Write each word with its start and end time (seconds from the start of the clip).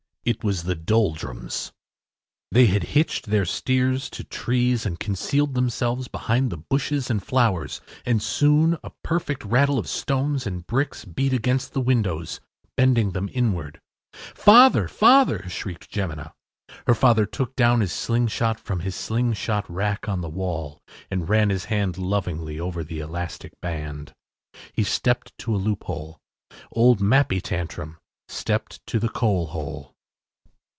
It 0.23 0.43
was 0.43 0.63
the 0.65 0.75
Doldrums. 0.75 1.71
They 2.51 2.67
had 2.67 2.83
hitched 2.93 3.25
their 3.25 3.43
steers 3.43 4.07
to 4.11 4.23
trees 4.23 4.85
and 4.85 4.99
concealed 4.99 5.55
themselves 5.55 6.07
behind 6.07 6.51
the 6.51 6.57
bushes 6.57 7.09
and 7.09 7.23
flowers, 7.25 7.81
and 8.05 8.21
soon 8.21 8.77
a 8.83 8.91
perfect 9.03 9.43
rattle 9.43 9.79
of 9.79 9.87
stones 9.89 10.45
and 10.45 10.67
bricks 10.67 11.05
beat 11.05 11.33
against 11.33 11.73
the 11.73 11.81
windows, 11.81 12.39
bending 12.77 13.13
them 13.13 13.31
inward. 13.33 13.81
“Father! 14.13 14.87
father!” 14.87 15.49
shrieked 15.49 15.89
Jemina. 15.89 16.33
Her 16.85 16.93
father 16.95 17.25
took 17.25 17.55
down 17.55 17.79
his 17.81 17.91
slingshot 17.91 18.59
from 18.59 18.81
his 18.81 18.95
slingshot 18.95 19.67
rack 19.67 20.07
on 20.07 20.21
the 20.21 20.29
wall 20.29 20.83
and 21.09 21.27
ran 21.29 21.49
his 21.49 21.65
hand 21.65 21.97
lovingly 21.97 22.59
over 22.59 22.83
the 22.83 22.99
elastic 22.99 23.59
band. 23.59 24.13
He 24.71 24.83
stepped 24.83 25.35
to 25.39 25.55
a 25.55 25.57
loophole. 25.57 26.19
Old 26.71 27.01
Mappy 27.01 27.41
Tantrum 27.41 27.97
stepped 28.27 28.85
to 28.85 28.99
the 28.99 29.09
coalhole. 29.09 29.95